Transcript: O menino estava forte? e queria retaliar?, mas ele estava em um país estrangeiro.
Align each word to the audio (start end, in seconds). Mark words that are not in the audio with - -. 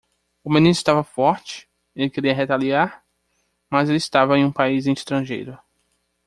O 0.43 0.49
menino 0.51 0.71
estava 0.71 1.03
forte? 1.03 1.69
e 1.95 2.09
queria 2.09 2.33
retaliar?, 2.33 3.05
mas 3.69 3.87
ele 3.87 3.99
estava 3.99 4.35
em 4.35 4.43
um 4.43 4.51
país 4.51 4.87
estrangeiro. 4.87 5.55